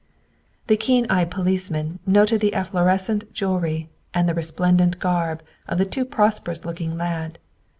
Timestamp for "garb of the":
4.97-5.85